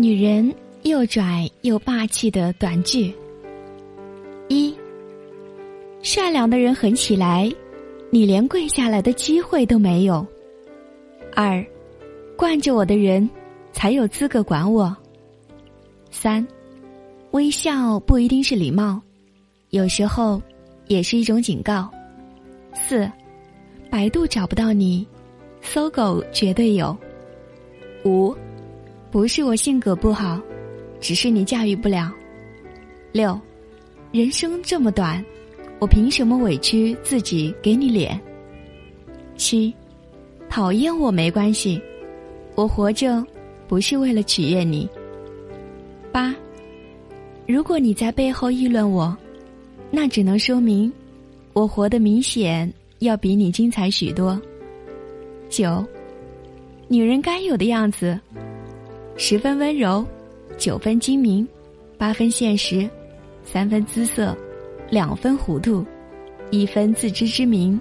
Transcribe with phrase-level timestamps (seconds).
[0.00, 3.12] 女人又拽又霸气的短句：
[4.46, 4.72] 一，
[6.02, 7.52] 善良的人狠起来，
[8.08, 10.24] 你连跪下来的机会都没有；
[11.34, 11.66] 二，
[12.36, 13.28] 惯着我的人
[13.72, 14.94] 才有资格管我；
[16.12, 16.46] 三，
[17.32, 19.02] 微笑不一定是礼貌，
[19.70, 20.40] 有时候
[20.86, 21.90] 也是一种警告；
[22.72, 23.10] 四，
[23.90, 25.04] 百度找不到你，
[25.60, 26.96] 搜狗绝对有；
[28.04, 28.32] 五。
[29.10, 30.40] 不是我性格不好，
[31.00, 32.12] 只是你驾驭不了。
[33.10, 33.40] 六，
[34.12, 35.24] 人生这么短，
[35.78, 38.20] 我凭什么委屈自己给你脸？
[39.34, 39.72] 七，
[40.50, 41.80] 讨厌我没关系，
[42.54, 43.24] 我活着
[43.66, 44.86] 不是为了取悦你。
[46.12, 46.34] 八，
[47.46, 49.16] 如果你在背后议论我，
[49.90, 50.92] 那只能说明
[51.54, 54.38] 我活得明显要比你精彩许多。
[55.48, 55.82] 九，
[56.88, 58.18] 女人该有的样子。
[59.20, 60.06] 十分温柔，
[60.56, 61.46] 九分精明，
[61.98, 62.88] 八分现实，
[63.42, 64.34] 三分姿色，
[64.90, 65.84] 两分糊涂，
[66.52, 67.78] 一分自知之明，